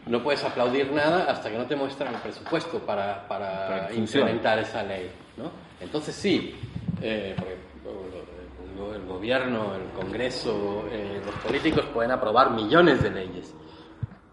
[0.08, 4.60] No puedes aplaudir nada hasta que no te muestran el presupuesto para, para, Para implementar
[4.60, 5.52] esa ley, ¿no?
[5.80, 6.56] Entonces sí,
[7.02, 7.36] eh,
[8.96, 13.54] el gobierno, el Congreso, eh, los políticos pueden aprobar millones de leyes,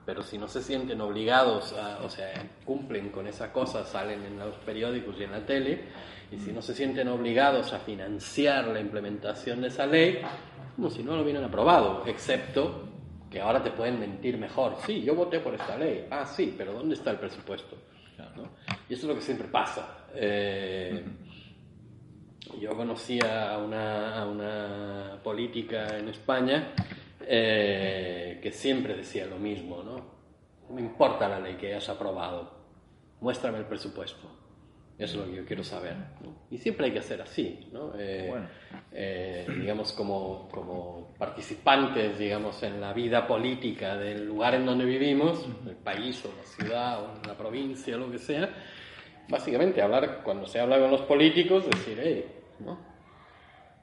[0.06, 2.32] pero si no se sienten obligados, a, o sea,
[2.64, 5.80] cumplen con esa cosa, salen en los periódicos y en la tele,
[6.30, 10.20] y si no se sienten obligados a financiar la implementación de esa ley,
[10.76, 12.88] como si no lo hubieran aprobado, excepto
[13.28, 14.76] que ahora te pueden mentir mejor.
[14.86, 16.06] Sí, yo voté por esta ley.
[16.08, 17.76] Ah, sí, pero ¿dónde está el presupuesto?
[18.36, 18.48] ¿No?
[18.88, 20.06] Y eso es lo que siempre pasa.
[20.14, 21.04] Eh,
[22.60, 26.72] yo conocía a una, a una política en España
[27.20, 29.96] eh, que siempre decía lo mismo, ¿no?
[30.68, 32.50] No me importa la ley que hayas aprobado,
[33.20, 34.28] muéstrame el presupuesto.
[34.98, 35.94] Eso es lo que yo quiero saber.
[36.22, 36.34] ¿no?
[36.50, 37.92] Y siempre hay que hacer así, ¿no?
[37.98, 38.48] Eh, Bueno.
[38.92, 45.46] eh, digamos, como, como participantes, digamos, en la vida política del lugar en donde vivimos,
[45.66, 48.48] el país o la ciudad o la provincia, lo que sea,
[49.28, 52.24] básicamente hablar, cuando se habla con los políticos, decir, hey,
[52.60, 52.78] ¿no?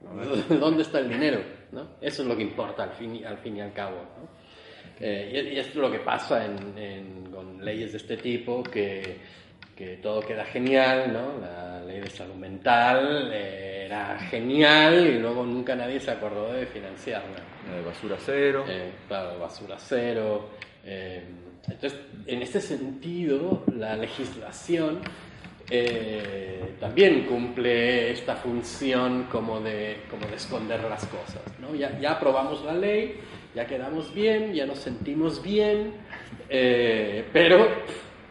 [0.48, 1.38] ¿Dónde está el dinero?
[1.74, 1.88] ¿No?
[2.00, 3.96] Eso es lo que importa al fin y al, fin y al cabo.
[3.96, 4.28] ¿no?
[5.00, 8.62] Eh, y, y esto es lo que pasa en- en- con leyes de este tipo,
[8.62, 9.16] que,
[9.76, 11.38] que todo queda genial, ¿no?
[11.40, 16.66] La ley de salud mental eh, era genial y luego nunca nadie se acordó de
[16.66, 17.38] financiarla.
[17.68, 18.64] La de basura cero.
[18.68, 20.50] Eh, claro, basura cero.
[21.66, 25.00] entonces, en este sentido, la legislación
[25.70, 31.42] eh, también cumple esta función como de, como de esconder las cosas.
[31.60, 31.74] ¿no?
[31.74, 33.20] Ya, ya aprobamos la ley,
[33.54, 35.94] ya quedamos bien, ya nos sentimos bien,
[36.46, 37.66] Eh, pero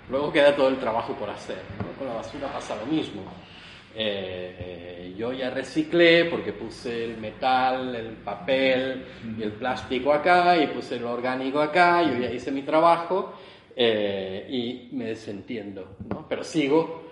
[0.10, 1.58] luego queda todo el trabajo por hacer.
[1.80, 1.98] ¿no?
[1.98, 3.24] Con la basura pasa lo mismo.
[3.96, 9.04] Eh, yo ya reciclé porque puse el metal, el papel
[9.38, 13.34] y el plástico acá y puse el orgánico acá, yo ya hice mi trabajo
[13.76, 16.28] y me desentiendo, ¿no?
[16.30, 17.04] pero sigo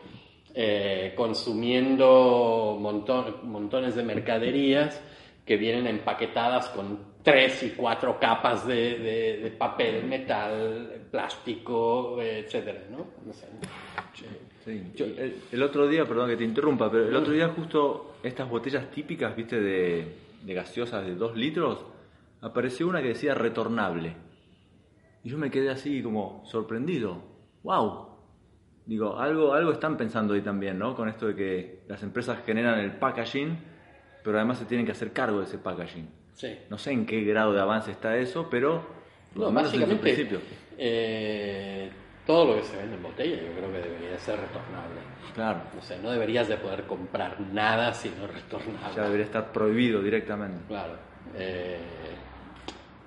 [0.56, 5.02] eh, consumiendo montón- montones de mercaderías
[5.46, 12.40] que vienen empaquetadas con tres y cuatro capas de, de- de papel, metal, plástico, eh,
[12.46, 13.06] etcétera, ¿no?
[13.26, 13.48] No sé.
[14.66, 18.16] Sí, yo, el, el otro día, perdón que te interrumpa, pero el otro día justo
[18.22, 21.80] estas botellas típicas, viste, de, de gaseosas de 2 litros,
[22.42, 24.14] apareció una que decía retornable.
[25.24, 27.18] Y yo me quedé así como sorprendido.
[27.64, 28.11] ¡Wow!
[28.92, 30.94] Digo, algo, algo están pensando ahí también, ¿no?
[30.98, 33.58] Con esto de que las empresas generan el packaging,
[34.22, 36.10] pero además se tienen que hacer cargo de ese packaging.
[36.34, 36.58] Sí.
[36.70, 38.86] No sé en qué grado de avance está eso, pero
[39.34, 40.42] No, lo básicamente, principio.
[40.78, 41.90] eh,
[42.28, 45.00] todo lo que se vende en botella yo creo que debería ser retornable.
[45.36, 48.94] Claro, O sea, no deberías de poder comprar nada si no es retornable.
[48.94, 50.66] ya debería estar prohibido directamente.
[50.68, 50.96] Claro.
[51.38, 51.78] Eh,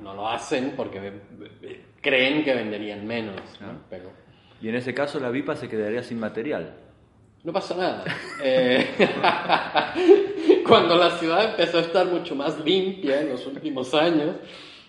[0.00, 3.80] no lo hacen porque ve- creen que venderían menos, ¿no?
[3.90, 4.23] pero
[4.64, 6.72] Y en ese caso la VIPA se quedaría sin material.
[7.42, 8.03] no pasa nada.
[8.42, 8.87] Eh,
[10.66, 14.37] cuando la ciudad empezó a estar mucho más limpia en los últimos años,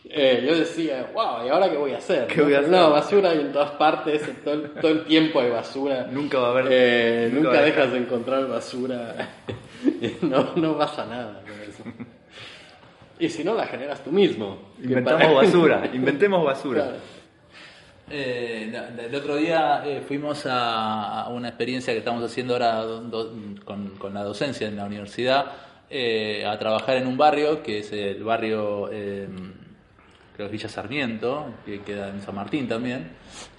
[0.06, 2.28] eh, yo decía, wow, ¿y ahora qué voy a hacer?
[2.28, 2.72] ¿Qué voy a hacer?
[2.72, 6.08] No, basura hay en todas partes, en todo, el- todo el tiempo hay basura.
[6.10, 9.30] Nunca va a haber- Eh, nunca nunca dejas de encontrar basura.
[10.22, 11.84] no, no pasa nada con eso.
[13.20, 14.58] Y si no, la generas tú mismo.
[14.82, 16.84] Inventamos para- basura, inventemos basura.
[16.84, 16.98] Claro.
[18.10, 22.84] Eh, la- el otro día eh, fuimos a, una experiencia que estamos haciendo ahora
[23.66, 25.46] con, la docencia en la universidad,
[25.90, 29.28] eh, a trabajar en un barrio que es el barrio, eh,
[30.36, 33.10] creo que Villa Sarmiento, que queda en San Martín también,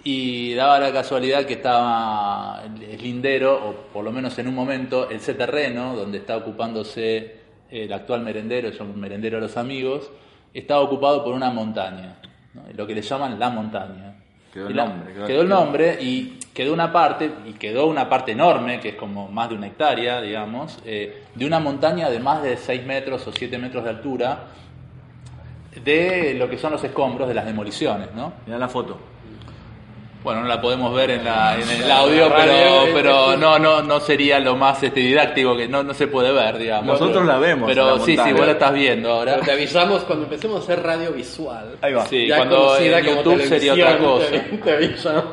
[0.05, 5.11] y daba la casualidad que estaba el, lindero, o por lo menos en un momento,
[5.11, 10.11] ese terreno donde está ocupándose el actual merendero, un merendero de los amigos,
[10.55, 12.17] estaba ocupado por una montaña,
[12.55, 12.63] ¿no?
[12.75, 14.16] lo que le llaman la montaña.
[14.57, 17.53] Quedó el Y la- nombre, quedó- quedó el quedó- nombre y quedó una parte, y
[17.53, 21.61] quedó una parte enorme, que es como más de una hectárea, digamos, eh, de una
[21.61, 24.45] montaña de más de 6 metros o 7 metros de altura,
[25.85, 28.33] de lo que son los escombros de las demoliciones, ¿no?
[28.47, 28.99] Mirá la foto.
[30.27, 32.53] Bueno, no la podemos ver en, la, en el audio, pero,
[32.93, 36.33] pero este- no, no, no sería lo más este, didáctico, que no, no se puede
[36.33, 36.99] ver, digamos.
[36.99, 39.35] Nosotros la vemos, Pero la sí, sí, vos la estás viendo ahora.
[39.35, 41.77] Pero te avisamos cuando empecemos a hacer radio visual.
[41.81, 42.07] Ahí va.
[42.07, 44.27] Sí, ya cuando conocida en YouTube sería otra cosa.
[44.27, 45.25] televisión, Te, te avisamos.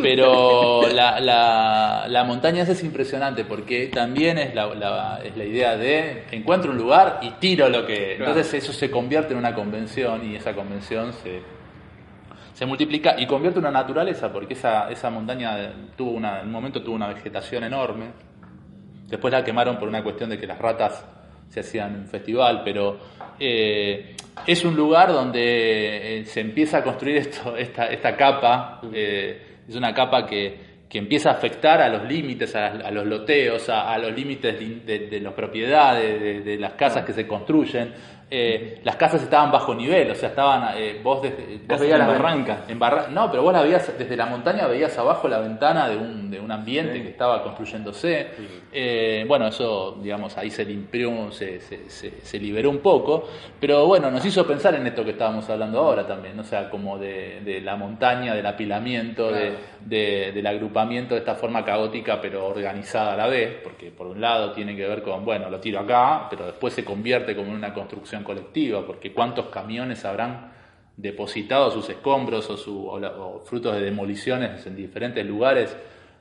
[0.00, 5.44] Pero la, la, la montaña esa es impresionante porque también es la, la- es la
[5.44, 8.14] idea de encuentro un lugar y tiro lo que...
[8.16, 8.30] Claro.
[8.30, 11.40] Entonces eso se convierte en una convención y esa convención se,
[12.56, 16.82] se multiplica y convierte una naturaleza porque esa, esa montaña tuvo una, en un momento
[16.82, 18.06] tuvo una vegetación enorme.
[19.08, 21.04] Después la quemaron por una cuestión de que las ratas
[21.50, 22.98] se hacían un festival, pero
[23.38, 24.16] eh,
[24.46, 29.76] es un lugar donde eh, se empieza a construir esto, esta, esta capa, eh, es
[29.76, 33.98] una capa que, que empieza a afectar a los límites, a, a los loteos, a,
[33.98, 37.92] los límites de, las propiedades, de, de las casas que se construyen.
[38.28, 42.06] Eh, las casas estaban bajo nivel, o sea, estaban, eh, vos, desde, vos veías en
[42.06, 42.64] la- barranca.
[42.66, 45.96] en barra- no, pero vos la veías desde la montaña, veías abajo la ventana de
[45.96, 48.26] un, de un ambiente que estaba construyéndose.
[48.72, 53.28] Eh, bueno, eso, digamos, ahí se limpió, se, se, se- se liberó un poco,
[53.60, 56.98] pero bueno, nos hizo pensar en esto que estábamos hablando ahora también, o sea, como
[56.98, 59.30] de, de la montaña, del apilamiento,
[59.80, 64.20] de- del agrupamiento de esta forma caótica pero organizada a la vez, porque por un
[64.20, 67.54] lado tiene que ver con, bueno, lo tiro acá, pero después se convierte como en
[67.54, 70.52] una construcción colectiva, porque cuántos camiones habrán
[70.96, 75.76] depositado sus escombros o, su, o la- o frutos de demoliciones en diferentes lugares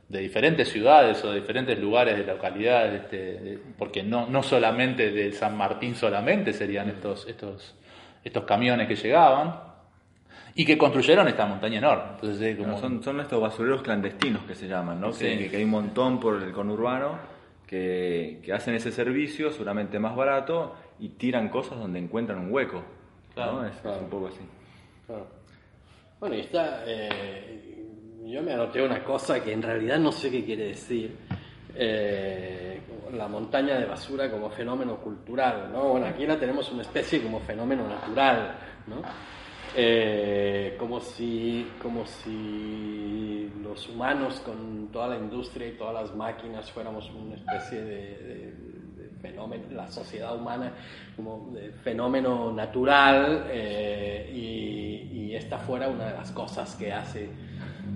[0.10, 5.12] de diferentes ciudades o de diferentes lugares de localidades, este, de- porque no, no solamente
[5.12, 7.74] de San Martín solamente serían estos, estos,
[8.24, 9.60] estos camiones que llegaban
[10.54, 12.04] y que construyeron esta montaña enorme.
[12.16, 15.12] Entonces, es como- Son, son estos basureros clandestinos que se llaman, ¿no?
[15.12, 15.48] Sí.
[15.50, 17.18] Que hay un montón por el conurbano
[17.68, 22.84] que, que hacen ese servicio, seguramente más barato, y tiran cosas donde encuentran un hueco.
[23.34, 23.66] Claro, ¿no?
[23.66, 24.00] Es, es claro.
[24.02, 24.40] un poco así.
[25.08, 25.28] Claro.
[26.20, 26.84] Bueno, y está.
[26.86, 27.84] eh,
[28.26, 31.16] yo me anoté una cosa que en realidad no sé qué quiere decir.
[31.76, 32.80] eh,
[33.14, 35.90] la montaña de basura como fenómeno cultural, ¿no?
[35.90, 38.56] Bueno, aquí la tenemos una especie como fenómeno natural,
[38.88, 39.02] ¿no?
[39.78, 46.72] Eh, como si como si los humanos con toda la industria y todas las máquinas
[46.72, 48.76] fuéramos una especie de, de-
[49.22, 50.72] fenómeno, la sociedad humana
[51.16, 51.54] como
[51.84, 57.28] fenómeno natural eh, y, esta fuera una de las cosas que hace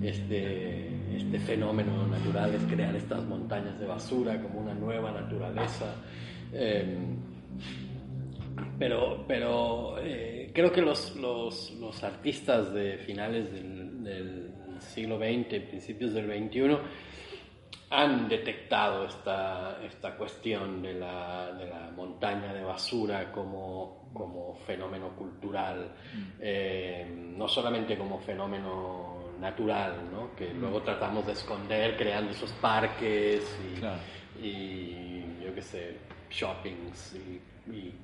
[0.02, 5.86] este, este fenómeno natural, es crear estas montañas de basura como una nueva naturaleza.
[6.52, 6.98] Eh,
[8.78, 15.60] pero pero eh, creo que los, los, los, artistas de finales del, del siglo XX,
[15.68, 16.78] principios del XXI,
[17.90, 25.10] han detectado esta, esta cuestión de la, de la, montaña de basura como, como fenómeno
[25.16, 26.22] cultural, mm.
[26.40, 30.36] eh, no solamente como fenómeno natural, ¿no?
[30.36, 30.60] que mm.
[30.60, 33.58] luego tratamos de esconder creando esos parques
[34.40, 35.96] y, y yo qué sé,
[36.30, 37.40] shoppings y,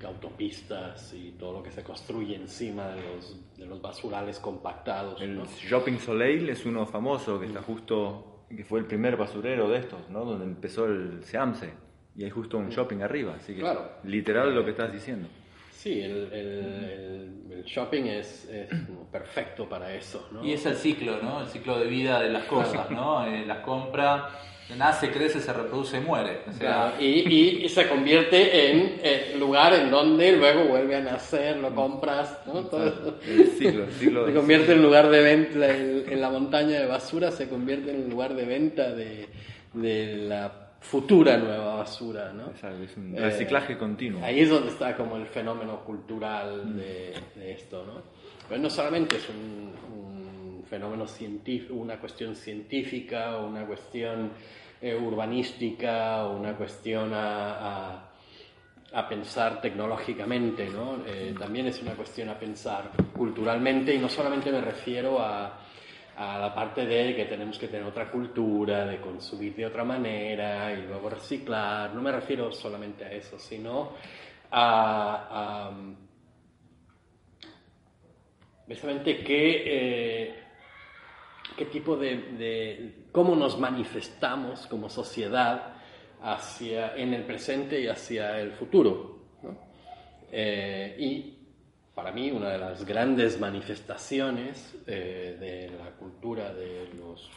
[0.04, 5.20] autopistas y todo lo que se construye encima de los, de los basurales compactados.
[5.20, 9.78] El Shopping Soleil es uno famoso que está justo que fue el primer basurero de
[9.78, 10.24] estos, ¿no?
[10.24, 11.72] Donde empezó el Seamse.
[12.14, 13.62] Y hay justo un shopping arriba, así que
[14.04, 15.28] literal lo que estás diciendo.
[15.70, 18.70] Sí, el, el, shopping es, es,
[19.12, 20.44] perfecto para eso, ¿no?
[20.44, 21.42] Y es el ciclo, ¿no?
[21.42, 23.26] El ciclo de vida de las cosas, ¿no?
[23.26, 24.30] Eh, la compra
[24.74, 26.40] nace, crece, se reproduce y muere.
[26.98, 32.40] y, y, se convierte en el lugar en donde luego vuelve a nacer, lo compras,
[32.46, 32.64] ¿no?
[32.64, 33.92] Todo el ciclo, el
[34.26, 38.10] Se convierte en lugar de venta, en, la montaña de basura se convierte en el
[38.10, 39.28] lugar de venta de,
[39.74, 42.52] de la futura nueva basura, ¿no?
[42.84, 44.24] es un reciclaje continuo.
[44.24, 47.12] Ahí es donde está como el fenómeno cultural de,
[47.44, 48.02] esto, ¿no?
[48.48, 50.15] Pero no solamente es un,
[50.66, 54.32] fenómeno científico, una cuestión científica, o una cuestión
[54.80, 58.10] eh, urbanística, o una cuestión a,
[58.92, 61.04] a, pensar tecnológicamente, ¿no?
[61.06, 65.60] Eh, también es una cuestión a pensar culturalmente y no solamente me refiero a
[66.16, 70.72] a la parte de que tenemos que tener otra cultura, de consumir de otra manera
[70.72, 71.94] y luego reciclar.
[71.94, 73.92] No me refiero solamente a eso, sino
[74.50, 75.70] a, a
[78.66, 80.34] precisamente qué, eh,
[81.56, 85.74] qué tipo de, de, cómo nos manifestamos como sociedad
[86.22, 89.18] hacia, en el presente y hacia el futuro.
[89.42, 89.56] ¿no?
[90.30, 91.36] Eh, y
[91.94, 97.30] para mí una de las grandes manifestaciones eh, de la cultura de los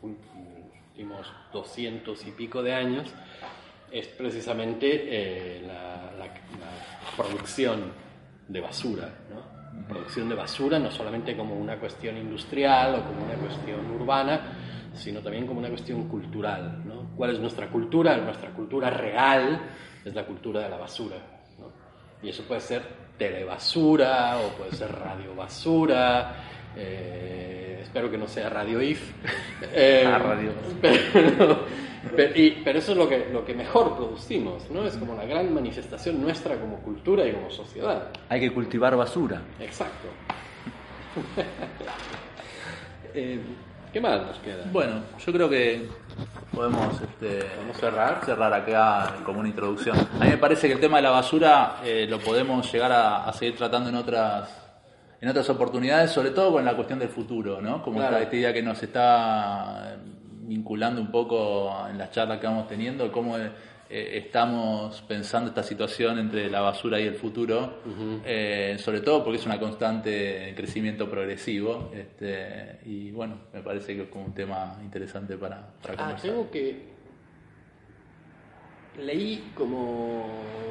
[0.00, 3.08] últimos doscientos y pico de años
[3.90, 5.96] es precisamente eh, la,
[7.16, 7.92] producción
[8.46, 9.12] de basura.
[9.28, 9.57] ¿no?
[9.86, 14.40] Producción de basura no solamente como una cuestión industrial o como una cuestión urbana,
[14.94, 16.82] sino también como una cuestión cultural.
[16.84, 17.10] ¿no?
[17.16, 18.16] ¿Cuál es nuestra cultura?
[18.16, 19.60] Nuestra cultura real
[20.04, 21.16] es la cultura de la basura.
[21.58, 21.70] ¿no?
[22.22, 22.82] Y eso puede ser
[23.18, 26.34] telebasura o puede ser radio basura.
[26.78, 29.12] Eh, espero que no sea radio if.
[29.74, 30.52] Eh, ah, radio.
[32.14, 32.32] Pero,
[32.64, 34.86] pero, eso es lo que, lo que mejor producimos, ¿no?
[34.86, 38.08] Es como la gran manifestación nuestra como cultura y como sociedad.
[38.28, 39.42] Hay que cultivar basura.
[39.60, 40.08] Exacto.
[43.14, 43.40] eh,
[43.92, 44.64] ¿Qué más nos queda?
[44.70, 45.88] Bueno, yo creo que
[46.52, 47.46] podemos, este,
[47.80, 48.24] cerrar?
[48.24, 49.96] cerrar acá como una introducción.
[49.96, 53.32] A mí me parece que el tema de la basura eh, lo podemos llegar a,
[53.32, 54.67] seguir tratando en otras
[55.20, 57.82] en otras oportunidades, sobre todo con la cuestión del futuro, ¿no?
[57.82, 59.96] Como esta idea que nos está
[60.42, 63.50] vinculando un poco en las charlas que vamos teniendo, cómo eh,
[63.90, 67.80] estamos pensando esta situación entre la basura y el futuro,
[68.24, 71.90] eh, sobre todo porque es una constante crecimiento progresivo.
[71.94, 76.30] Este, y bueno, me parece que es como un tema interesante para, para ah, conversar.
[76.30, 76.97] tengo que.
[78.98, 80.26] Leí como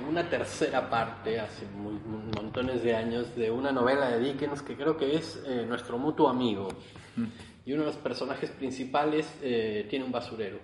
[0.10, 5.16] una tercera parte hace montones de años de una novela de Dickens que creo que
[5.16, 6.68] es eh, Nuestro mutuo amigo.
[7.16, 7.26] Mm.
[7.66, 10.58] Y uno de los personajes principales tiene un basurero.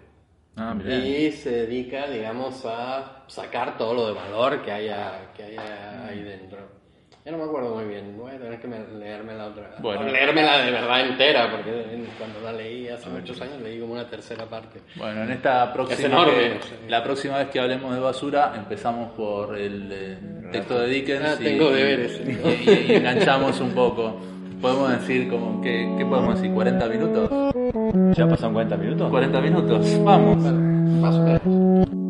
[0.55, 6.05] Ah, y se dedica, digamos, a sacar todo lo de valor que haya, que haya
[6.05, 6.59] ahí dentro.
[7.26, 9.76] Ya no me acuerdo muy bien, voy a tener que leerme la otra.
[9.80, 10.03] Bueno.
[10.03, 11.71] Leérmela de verdad entera, porque
[12.17, 14.82] cuando la leí hace muchos años leí como una tercera parte.
[14.97, 16.26] Bueno, en esta próxima.
[16.89, 20.17] la próxima vez que hablemos de basura, empezamos por el eh,
[20.51, 21.26] texto de Dickens.
[21.26, 22.19] Ah, tengo deberes.
[22.28, 24.19] Y, enganchamos un poco.
[24.61, 26.53] Podemos decir, como, ¿qué, ¿qué podemos decir?
[26.53, 28.17] ¿40 minutos?
[28.17, 29.09] ¿Ya pasan 40 minutos?
[29.09, 30.38] 40 minutos, vamos.
[30.43, 32.03] más o menos.